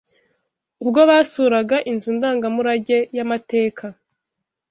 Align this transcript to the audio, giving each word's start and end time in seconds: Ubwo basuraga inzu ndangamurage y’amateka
Ubwo 0.83 0.99
basuraga 1.09 1.77
inzu 1.91 2.09
ndangamurage 2.17 2.97
y’amateka 3.15 3.85